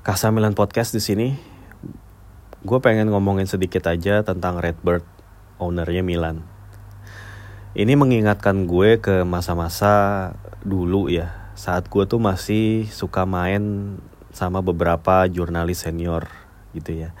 [0.00, 1.36] Kasamilan Podcast di sini.
[2.64, 5.04] Gue pengen ngomongin sedikit aja tentang Redbird,
[5.60, 6.40] ownernya Milan.
[7.76, 9.92] Ini mengingatkan gue ke masa-masa
[10.64, 14.00] dulu ya, saat gue tuh masih suka main
[14.32, 16.32] sama beberapa jurnalis senior
[16.72, 17.12] gitu ya.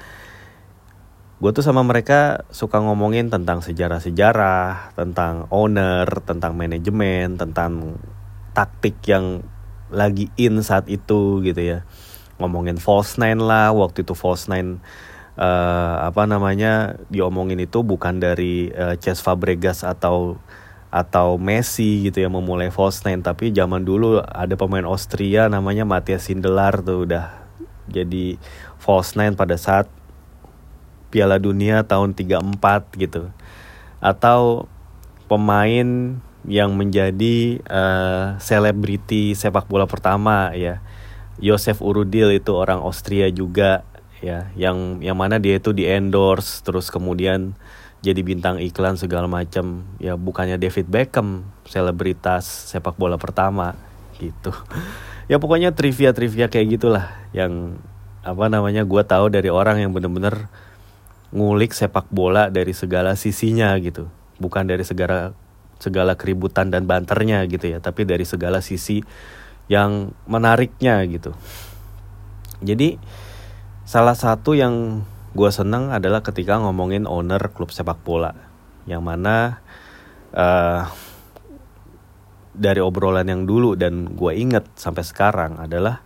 [1.36, 8.00] Gue tuh sama mereka suka ngomongin tentang sejarah-sejarah, tentang owner, tentang manajemen, tentang
[8.56, 9.44] taktik yang
[9.92, 11.84] lagi in saat itu gitu ya
[12.40, 14.80] ngomongin false nine lah waktu itu false nine
[15.36, 20.40] uh, apa namanya diomongin itu bukan dari uh, Ches Fabregas atau
[20.90, 26.26] atau Messi gitu ya memulai false nine tapi zaman dulu ada pemain Austria namanya Matthias
[26.26, 27.40] Sindelar tuh udah
[27.90, 28.38] jadi
[28.80, 29.86] false nine pada saat
[31.10, 33.34] Piala Dunia tahun 34 gitu.
[33.98, 34.70] Atau
[35.26, 36.16] pemain
[36.48, 37.60] yang menjadi
[38.40, 40.80] selebriti uh, sepak bola pertama ya
[41.40, 43.82] Yosef Urudil itu orang Austria juga
[44.20, 47.56] ya yang yang mana dia itu di endorse terus kemudian
[48.00, 49.84] jadi bintang iklan segala macam.
[50.00, 53.76] Ya bukannya David Beckham selebritas sepak bola pertama
[54.20, 54.52] gitu.
[55.30, 57.78] Ya pokoknya trivia trivia kayak gitulah yang
[58.26, 60.50] apa namanya gue tahu dari orang yang bener-bener
[61.30, 64.10] ngulik sepak bola dari segala sisinya gitu.
[64.42, 65.30] Bukan dari segala
[65.80, 69.00] segala keributan dan banternya gitu ya tapi dari segala sisi
[69.70, 71.30] yang menariknya gitu.
[72.58, 72.98] Jadi
[73.86, 78.34] salah satu yang gue seneng adalah ketika ngomongin owner klub sepak bola,
[78.90, 79.62] yang mana
[80.34, 80.90] uh,
[82.50, 86.02] dari obrolan yang dulu dan gue inget sampai sekarang adalah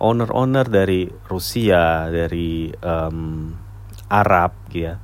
[0.00, 3.52] owner-owner dari Rusia, dari um,
[4.08, 4.96] Arab, gitu ya,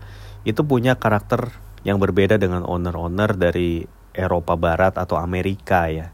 [0.48, 1.52] itu punya karakter
[1.84, 3.84] yang berbeda dengan owner-owner dari
[4.16, 6.08] Eropa Barat atau Amerika ya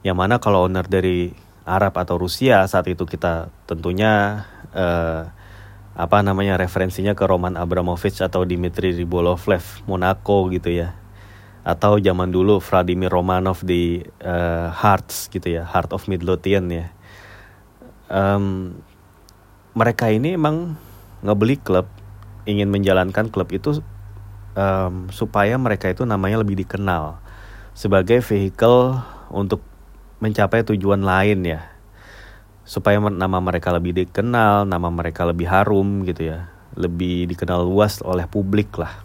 [0.00, 1.32] yang mana kalau owner dari
[1.68, 5.28] Arab atau Rusia saat itu kita tentunya uh,
[5.92, 10.96] apa namanya referensinya ke Roman Abramovich atau Dmitry Ribolovlev Monaco gitu ya.
[11.60, 16.88] Atau zaman dulu Vladimir Romanov di uh, Hearts gitu ya Heart of Midlothian ya.
[18.08, 18.80] Um,
[19.76, 20.74] mereka ini emang
[21.20, 21.86] ngebeli klub
[22.48, 23.84] ingin menjalankan klub itu
[24.56, 27.20] um, supaya mereka itu namanya lebih dikenal
[27.76, 28.98] sebagai vehicle
[29.30, 29.62] untuk
[30.20, 31.72] mencapai tujuan lain ya.
[32.62, 36.52] Supaya nama mereka lebih dikenal nama mereka lebih harum gitu ya.
[36.78, 39.02] Lebih dikenal luas oleh publik lah.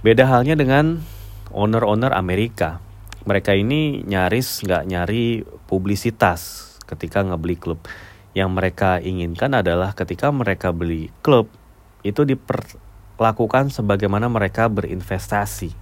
[0.00, 1.04] Beda halnya dengan
[1.52, 2.80] owner-owner Amerika.
[3.28, 7.84] Mereka ini nyaris nggak nyari publisitas ketika ngebeli klub.
[8.32, 11.52] Yang mereka inginkan adalah ketika mereka beli klub
[12.00, 15.76] itu diperlakukan sebagaimana mereka berinvestasi.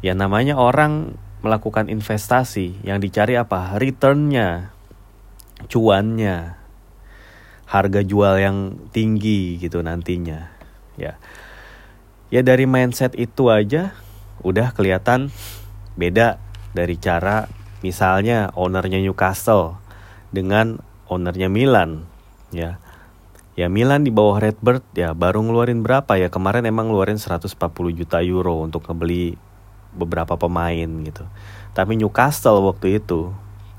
[0.00, 3.74] Ya namanya orang melakukan investasi yang dicari apa?
[3.76, 4.70] Returnnya,
[5.66, 6.56] cuannya,
[7.66, 10.54] harga jual yang tinggi gitu nantinya.
[10.94, 11.18] Ya,
[12.30, 13.96] ya dari mindset itu aja
[14.46, 15.34] udah kelihatan
[15.98, 16.38] beda
[16.72, 17.50] dari cara
[17.82, 19.76] misalnya ownernya Newcastle
[20.32, 22.06] dengan ownernya Milan,
[22.54, 22.80] ya.
[23.52, 27.52] Ya Milan di bawah Redbird ya baru ngeluarin berapa ya kemarin emang ngeluarin 140
[27.92, 29.36] juta euro untuk ngebeli
[29.92, 31.24] beberapa pemain gitu.
[31.72, 33.32] Tapi Newcastle waktu itu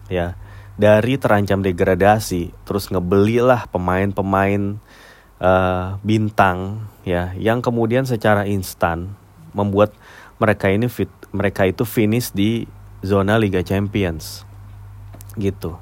[0.09, 0.37] ya
[0.73, 4.81] dari terancam degradasi terus ngebelilah pemain-pemain
[5.37, 9.13] uh, bintang ya yang kemudian secara instan
[9.53, 9.93] membuat
[10.41, 12.65] mereka ini fit mereka itu finish di
[13.05, 14.45] zona Liga Champions
[15.37, 15.77] gitu.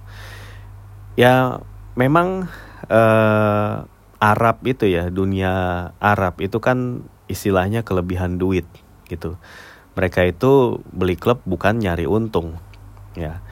[1.16, 1.59] Ya
[1.96, 2.47] memang
[2.88, 3.74] uh,
[4.22, 5.52] Arab itu ya dunia
[5.97, 8.68] Arab itu kan istilahnya kelebihan duit
[9.08, 9.40] gitu
[9.94, 12.59] mereka itu beli klub bukan nyari untung
[13.16, 13.44] ya.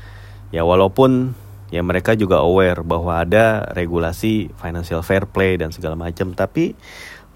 [0.50, 1.38] Ya walaupun
[1.69, 6.73] ya mereka juga aware bahwa ada regulasi financial fair play dan segala macam tapi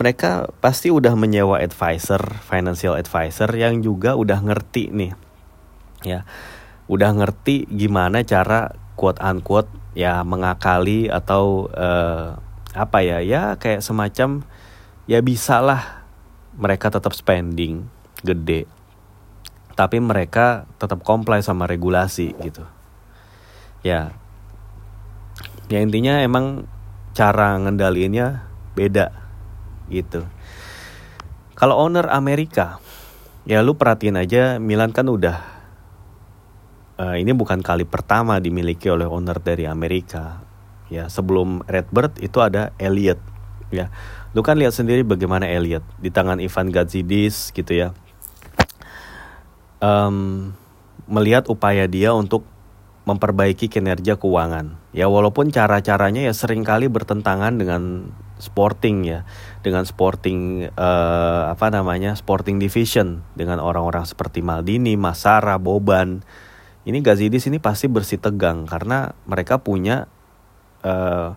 [0.02, 5.14] mereka pasti udah menyewa advisor financial advisor yang juga udah ngerti nih
[6.02, 6.26] ya.
[6.90, 12.42] Udah ngerti gimana cara quote unquote ya mengakali atau uh,
[12.74, 14.42] apa ya ya kayak semacam
[15.06, 16.04] ya bisalah
[16.58, 17.86] mereka tetap spending
[18.26, 18.66] gede
[19.74, 22.66] tapi mereka tetap comply sama regulasi gitu.
[23.82, 24.14] Ya.
[25.70, 26.70] Ya intinya emang
[27.18, 28.46] cara ngendaliinnya
[28.78, 29.10] beda
[29.90, 30.26] gitu.
[31.58, 32.78] Kalau owner Amerika
[33.46, 35.38] ya lu perhatiin aja Milan kan udah
[37.02, 40.46] uh, ini bukan kali pertama dimiliki oleh owner dari Amerika.
[40.94, 43.18] Ya sebelum Redbird itu ada Elliot
[43.74, 43.90] ya.
[44.38, 47.98] Lu kan lihat sendiri bagaimana Elliot di tangan Ivan Gazidis gitu ya
[49.84, 50.56] um,
[51.12, 52.48] melihat upaya dia untuk
[53.04, 54.80] memperbaiki kinerja keuangan.
[54.96, 59.28] Ya walaupun cara-caranya ya sering kali bertentangan dengan sporting ya,
[59.60, 66.24] dengan sporting uh, apa namanya sporting division dengan orang-orang seperti Maldini, Masara, Boban.
[66.84, 70.08] Ini Gazidis ini pasti bersih tegang karena mereka punya
[70.84, 71.36] uh,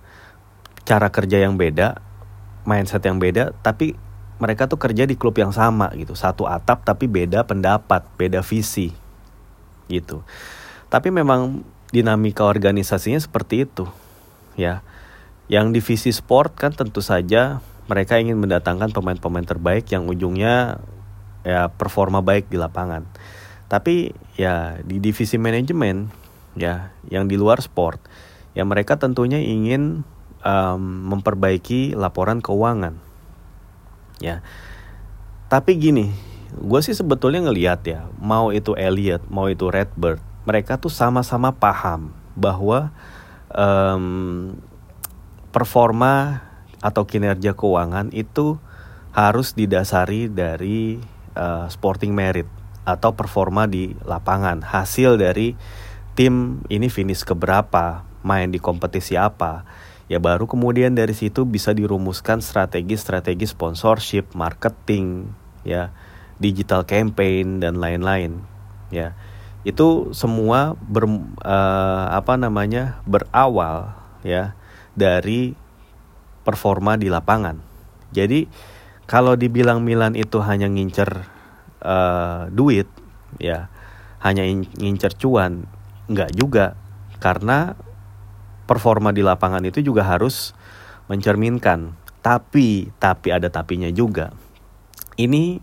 [0.87, 1.99] cara kerja yang beda,
[2.63, 3.95] mindset yang beda, tapi
[4.37, 8.93] mereka tuh kerja di klub yang sama gitu, satu atap tapi beda pendapat, beda visi
[9.89, 10.21] gitu.
[10.93, 13.89] Tapi memang dinamika organisasinya seperti itu,
[14.59, 14.83] ya.
[15.47, 20.83] Yang divisi sport kan tentu saja mereka ingin mendatangkan pemain-pemain terbaik yang ujungnya
[21.47, 23.07] ya performa baik di lapangan.
[23.71, 26.11] Tapi ya di divisi manajemen
[26.59, 28.03] ya yang di luar sport
[28.59, 30.03] ya mereka tentunya ingin
[30.43, 30.83] um,
[31.15, 33.06] memperbaiki laporan keuangan.
[34.23, 34.41] Ya.
[35.47, 36.11] Tapi gini,
[36.57, 42.11] gue sih sebetulnya ngelihat ya, mau itu Elliot, mau itu Redbird, mereka tuh sama-sama paham
[42.35, 42.91] bahwa
[43.53, 44.55] um,
[45.51, 46.45] performa
[46.85, 48.61] atau kinerja keuangan itu
[49.17, 51.01] harus didasari dari
[51.33, 52.45] uh, sporting merit
[52.87, 55.57] atau performa di lapangan hasil dari
[56.15, 59.67] tim ini finish keberapa main di kompetisi apa
[60.07, 65.31] ya baru kemudian dari situ bisa dirumuskan strategi-strategi sponsorship marketing
[65.67, 65.91] ya
[66.39, 68.43] digital campaign dan lain-lain
[68.95, 69.19] ya
[69.67, 71.11] itu semua ber,
[71.43, 74.55] uh, apa namanya berawal ya
[74.95, 75.59] dari
[76.47, 77.59] performa di lapangan.
[78.15, 78.47] Jadi
[79.11, 81.27] kalau dibilang Milan itu hanya ngincer
[81.83, 82.87] uh, duit,
[83.43, 83.67] ya
[84.23, 84.47] hanya
[84.79, 85.67] ngincer cuan,
[86.07, 86.79] nggak juga
[87.19, 87.75] karena
[88.67, 90.53] performa di lapangan itu juga harus
[91.07, 91.95] mencerminkan.
[92.21, 94.35] Tapi, tapi ada tapinya juga.
[95.15, 95.63] Ini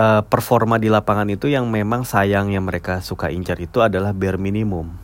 [0.00, 4.40] uh, performa di lapangan itu yang memang sayang yang mereka suka incar itu adalah bare
[4.40, 4.96] minimum.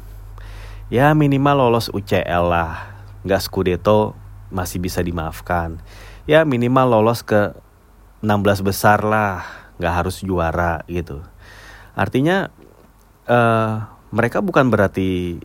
[0.90, 2.90] Ya minimal lolos UCL lah
[3.22, 4.16] nggak Scudetto
[4.50, 5.78] masih bisa dimaafkan.
[6.26, 7.54] Ya minimal lolos ke
[8.20, 9.44] 16 besar lah,
[9.80, 11.24] nggak harus juara gitu.
[11.96, 12.52] Artinya
[13.28, 15.40] uh, mereka bukan berarti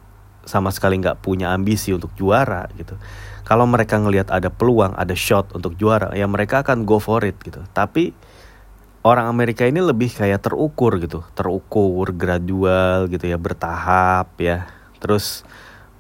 [0.46, 2.96] sama sekali nggak punya ambisi untuk juara gitu.
[3.46, 7.38] Kalau mereka ngelihat ada peluang, ada shot untuk juara, ya mereka akan go for it
[7.46, 7.62] gitu.
[7.78, 8.10] Tapi
[9.06, 14.66] orang Amerika ini lebih kayak terukur gitu, terukur, gradual gitu ya, bertahap ya.
[14.98, 15.46] Terus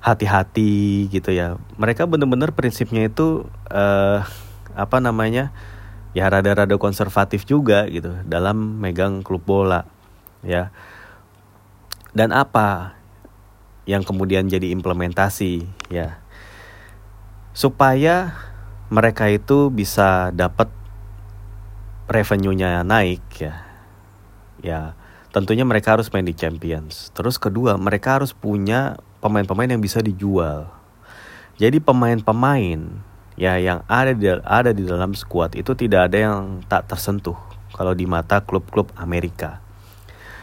[0.02, 1.62] hati-hati gitu ya.
[1.78, 4.26] Mereka bener-bener prinsipnya itu uh,
[4.74, 5.54] apa namanya
[6.18, 9.86] ya rada-rada konservatif juga gitu dalam megang klub bola
[10.42, 10.74] ya.
[12.10, 12.95] Dan apa
[13.86, 16.22] yang kemudian jadi implementasi ya
[17.56, 18.36] supaya
[18.92, 20.70] mereka itu bisa dapat
[22.06, 23.66] revenue-nya naik ya.
[24.62, 24.80] Ya,
[25.34, 27.10] tentunya mereka harus main di Champions.
[27.14, 30.70] Terus kedua, mereka harus punya pemain-pemain yang bisa dijual.
[31.56, 32.82] Jadi pemain-pemain
[33.40, 37.36] ya yang ada di ada di dalam skuad itu tidak ada yang tak tersentuh
[37.72, 39.64] kalau di mata klub-klub Amerika.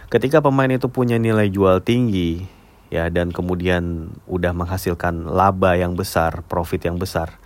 [0.09, 2.62] Ketika pemain itu punya nilai jual tinggi
[2.93, 7.41] ya dan kemudian udah menghasilkan laba yang besar, profit yang besar.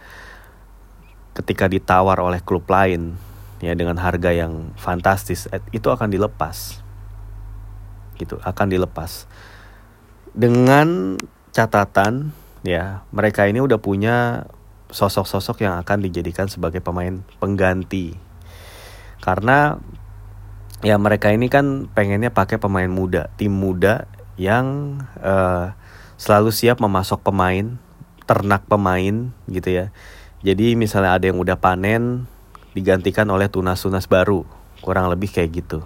[1.39, 3.15] Ketika ditawar oleh klub lain
[3.63, 6.83] ya dengan harga yang fantastis eh, itu akan dilepas.
[8.19, 9.29] Gitu, akan dilepas
[10.37, 11.17] dengan
[11.57, 14.45] catatan ya mereka ini udah punya
[14.93, 18.21] sosok-sosok yang akan dijadikan sebagai pemain pengganti
[19.25, 19.81] karena
[20.85, 24.05] ya mereka ini kan pengennya pakai pemain muda tim muda
[24.37, 25.73] yang uh,
[26.17, 27.77] selalu siap memasok pemain
[28.25, 29.87] ternak pemain gitu ya
[30.45, 32.29] jadi misalnya ada yang udah panen
[32.77, 34.45] digantikan oleh tunas-tunas baru
[34.81, 35.81] kurang lebih kayak gitu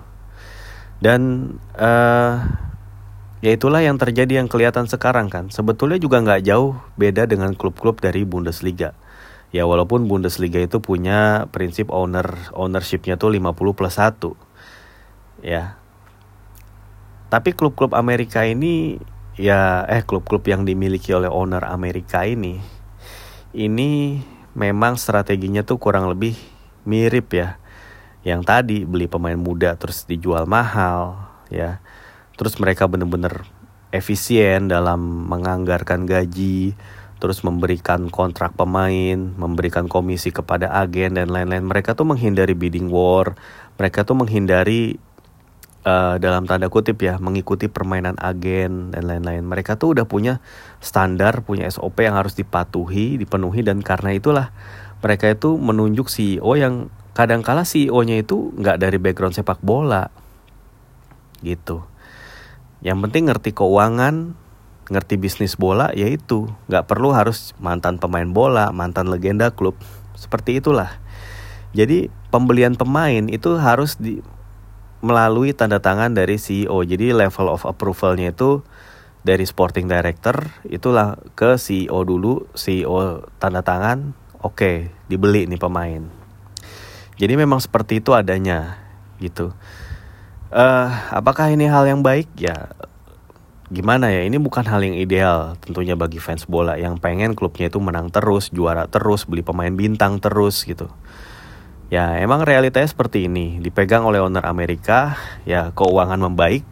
[1.01, 2.43] dan uh,
[3.41, 5.49] Ya itulah yang terjadi yang kelihatan sekarang kan.
[5.49, 8.93] Sebetulnya juga nggak jauh beda dengan klub-klub dari Bundesliga.
[9.49, 14.37] Ya walaupun Bundesliga itu punya prinsip owner ownershipnya tuh 50 plus 1.
[15.41, 15.80] Ya.
[17.31, 18.99] Tapi klub-klub Amerika ini
[19.39, 22.61] ya eh klub-klub yang dimiliki oleh owner Amerika ini
[23.55, 24.21] ini
[24.53, 26.35] memang strateginya tuh kurang lebih
[26.83, 27.57] mirip ya.
[28.27, 31.17] Yang tadi beli pemain muda terus dijual mahal
[31.49, 31.81] ya
[32.37, 33.45] terus mereka benar-benar
[33.91, 36.73] efisien dalam menganggarkan gaji
[37.21, 41.69] terus memberikan kontrak pemain, memberikan komisi kepada agen dan lain-lain.
[41.69, 43.37] Mereka tuh menghindari bidding war,
[43.77, 44.97] mereka tuh menghindari
[45.85, 49.45] uh, dalam tanda kutip ya mengikuti permainan agen dan lain-lain.
[49.45, 50.45] Mereka tuh udah punya
[50.81, 54.53] standar, punya SOP yang harus dipatuhi, dipenuhi dan karena itulah
[55.01, 60.09] mereka itu menunjuk CEO yang kadang-kala CEO-nya itu nggak dari background sepak bola,
[61.41, 61.85] gitu.
[62.81, 64.37] Yang penting ngerti keuangan,
[64.91, 69.79] ngerti bisnis bola yaitu nggak perlu harus mantan pemain bola mantan legenda klub
[70.19, 70.99] seperti itulah
[71.71, 74.19] jadi pembelian pemain itu harus di
[75.01, 78.61] melalui tanda tangan dari CEO jadi level of approvalnya itu
[79.21, 82.49] dari sporting director itulah ke CEO dulu.
[82.57, 84.77] CEO tanda tangan oke okay,
[85.09, 86.05] dibeli nih pemain.
[87.21, 88.81] Jadi memang seperti itu adanya
[89.21, 89.53] gitu.
[90.49, 92.29] Uh, apakah ini hal yang baik?
[92.41, 92.73] Ya
[93.69, 94.25] gimana ya?
[94.25, 98.49] Ini bukan hal yang ideal tentunya bagi fans bola yang pengen klubnya itu menang terus
[98.51, 100.89] juara terus beli pemain bintang terus gitu
[101.91, 103.59] ya emang realitanya seperti ini.
[103.59, 106.63] Dipegang oleh owner Amerika ya keuangan membaik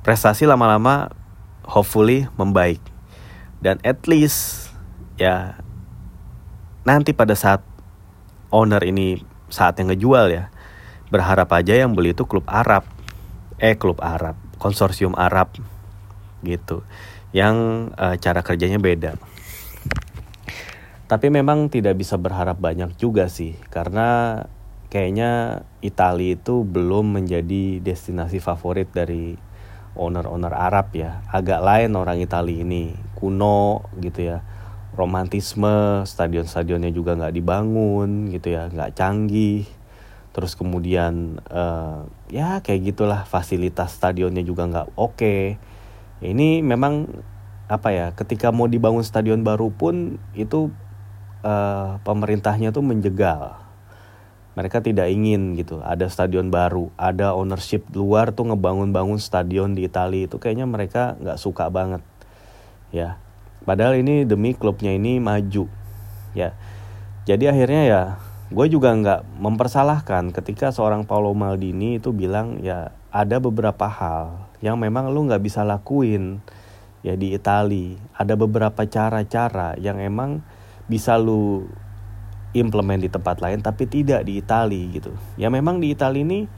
[0.00, 1.12] prestasi lama-lama
[1.68, 2.80] hopefully membaik.
[3.60, 4.72] Dan at least
[5.20, 5.60] ya
[6.88, 7.60] nanti pada saat
[8.48, 9.20] owner ini
[9.52, 10.48] saat yang ngejual ya
[11.12, 12.88] berharap aja yang beli itu klub Arab.
[13.60, 15.52] Eh klub Arab konsorsium Arab
[16.40, 16.80] gitu.
[17.30, 17.54] Yang
[17.94, 19.20] uh, cara kerjanya beda
[21.10, 24.46] tapi memang tidak bisa berharap banyak juga sih karena
[24.94, 29.34] kayaknya Italia itu belum menjadi destinasi favorit dari
[29.98, 31.26] owner-owner Arab ya.
[31.26, 34.46] Agak lain orang Italia ini kuno gitu ya.
[34.94, 39.66] Romantisme stadion-stadionnya juga nggak dibangun gitu ya nggak canggih.
[40.30, 45.18] Terus kemudian uh, ya kayak gitulah fasilitas stadionnya juga nggak oke.
[45.18, 45.42] Okay
[46.20, 47.08] ini memang
[47.70, 50.68] apa ya ketika mau dibangun stadion baru pun itu
[51.44, 53.56] uh, pemerintahnya tuh menjegal.
[54.58, 55.80] Mereka tidak ingin gitu.
[55.80, 61.38] Ada stadion baru ada ownership luar tuh ngebangun-bangun stadion di Italia itu kayaknya mereka nggak
[61.38, 62.02] suka banget.
[62.90, 63.16] Ya.
[63.62, 65.70] Padahal ini demi klubnya ini maju.
[66.34, 66.56] Ya.
[67.24, 68.02] Jadi akhirnya ya
[68.50, 74.74] gue juga nggak mempersalahkan ketika seorang Paolo Maldini itu bilang ya ada beberapa hal yang
[74.74, 76.42] memang lu nggak bisa lakuin
[77.06, 77.96] ya di Itali.
[78.18, 80.42] Ada beberapa cara-cara yang emang
[80.90, 81.70] bisa lu
[82.50, 85.14] implement di tempat lain tapi tidak di Itali gitu.
[85.38, 86.50] Ya memang di Itali ini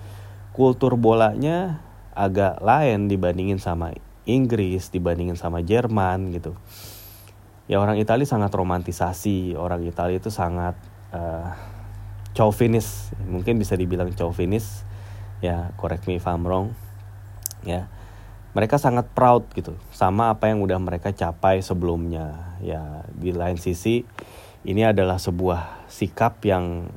[0.57, 1.85] kultur bolanya
[2.17, 3.93] agak lain dibandingin sama
[4.25, 6.57] Inggris dibandingin sama Jerman gitu.
[7.69, 10.77] Ya orang Itali sangat romantisasi orang Itali itu sangat
[11.13, 11.53] uh,
[12.33, 14.89] chauvinis mungkin bisa dibilang chauvinis
[15.45, 16.73] ya correct me if I'm wrong.
[17.69, 17.93] Ya
[18.53, 22.57] mereka sangat proud gitu sama apa yang udah mereka capai sebelumnya.
[22.65, 24.05] Ya di lain sisi
[24.63, 26.91] ini adalah sebuah sikap yang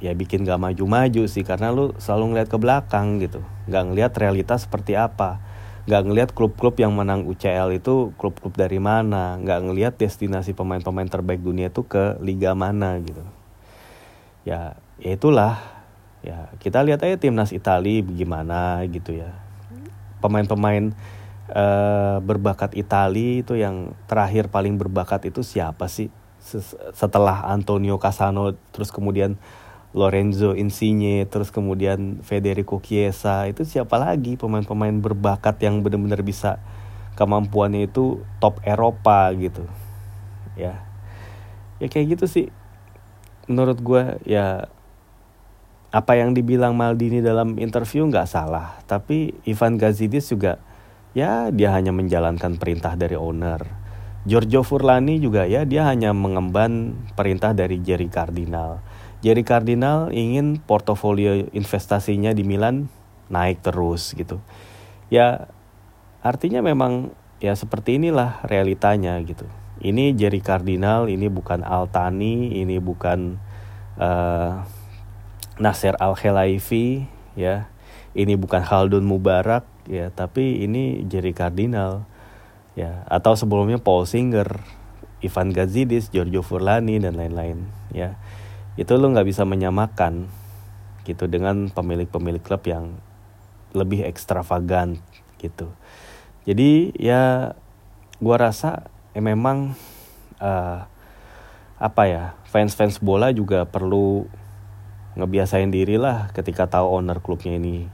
[0.00, 3.42] ya bikin gak maju-maju sih karena lu selalu ngeliat ke belakang gitu.
[3.68, 5.42] Nggak ngeliat realitas seperti apa.
[5.90, 9.36] Nggak ngeliat klub-klub yang menang UCL itu klub-klub dari mana.
[9.42, 13.26] Nggak ngeliat destinasi pemain-pemain terbaik dunia itu ke liga mana gitu.
[14.46, 15.58] Ya, ya itulah.
[16.20, 19.34] Ya kita lihat aja timnas Italia bagaimana gitu ya.
[20.22, 20.92] Pemain-pemain
[21.50, 26.12] uh, berbakat Itali itu yang terakhir paling berbakat itu siapa sih
[26.96, 29.36] setelah Antonio Casano terus kemudian
[29.92, 36.62] Lorenzo Insigne terus kemudian Federico Chiesa itu siapa lagi pemain-pemain berbakat yang benar-benar bisa
[37.18, 39.66] kemampuannya itu top Eropa gitu.
[40.56, 40.80] Ya.
[41.82, 42.46] Ya kayak gitu sih.
[43.50, 44.70] Menurut gue ya
[45.90, 50.62] apa yang dibilang Maldini dalam interview nggak salah, tapi Ivan Gazidis juga
[51.18, 53.79] ya dia hanya menjalankan perintah dari owner.
[54.28, 58.84] Giorgio Furlani juga ya dia hanya mengemban perintah dari Jerry Cardinal.
[59.20, 62.88] Jerry Cardinal ingin portofolio investasinya di Milan
[63.32, 64.40] naik terus gitu.
[65.08, 65.48] Ya
[66.20, 69.48] artinya memang ya seperti inilah realitanya gitu.
[69.80, 73.40] Ini Jerry Cardinal, ini bukan Altani, ini bukan
[73.96, 74.60] uh,
[75.60, 77.04] Nasir Al Khelaifi
[77.36, 77.68] ya
[78.16, 82.08] ini bukan Khaldun Mubarak ya tapi ini Jerry Cardinal
[82.80, 84.64] ya atau sebelumnya Paul Singer
[85.20, 87.68] Ivan Gazidis Giorgio Furlani dan lain-lain.
[87.92, 88.16] Ya
[88.80, 90.32] itu lo nggak bisa menyamakan
[91.04, 92.96] gitu dengan pemilik-pemilik klub yang
[93.76, 95.00] lebih ekstravagan
[95.36, 95.68] gitu.
[96.48, 97.52] Jadi ya
[98.18, 99.76] gua rasa ya memang
[100.40, 100.88] uh,
[101.80, 104.28] apa ya fans-fans bola juga perlu
[105.16, 107.88] ngebiasain diri lah ketika tahu owner klubnya ini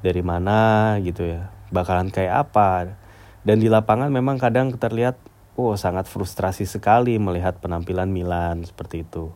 [0.00, 1.52] dari mana gitu ya.
[1.72, 3.01] Bakalan kayak apa
[3.42, 5.18] dan di lapangan memang kadang terlihat
[5.58, 9.34] oh sangat frustrasi sekali melihat penampilan Milan seperti itu.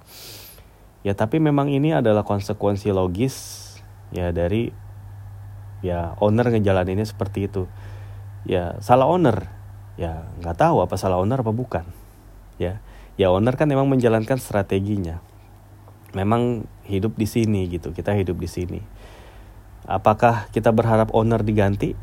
[1.02, 3.34] Ya tapi memang ini adalah konsekuensi logis
[4.10, 4.70] ya dari
[5.82, 7.66] ya owner ngejalaninnya seperti itu.
[8.46, 9.50] Ya salah owner.
[9.98, 11.86] Ya nggak tahu apa salah owner apa bukan.
[12.62, 12.78] Ya
[13.18, 15.18] ya owner kan memang menjalankan strateginya.
[16.14, 18.80] Memang hidup di sini gitu kita hidup di sini.
[19.86, 21.94] Apakah kita berharap owner diganti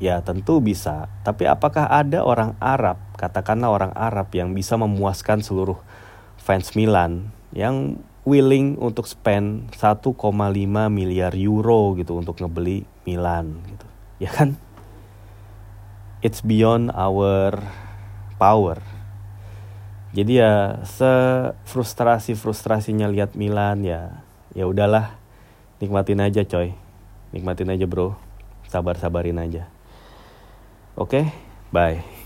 [0.00, 5.76] Ya tentu bisa, tapi apakah ada orang Arab, katakanlah orang Arab yang bisa memuaskan seluruh
[6.40, 10.16] fans Milan yang willing untuk spend 1,5
[10.88, 13.86] miliar euro gitu untuk ngebeli Milan gitu.
[14.24, 14.56] Ya kan?
[16.24, 17.60] It's beyond our
[18.40, 18.80] power.
[20.16, 25.14] Jadi ya sefrustrasi frustrasinya lihat Milan ya ya udahlah
[25.78, 26.74] nikmatin aja coy
[27.30, 28.18] nikmatin aja bro
[28.66, 29.70] sabar sabarin aja
[31.00, 31.24] oke okay?
[31.72, 32.19] bye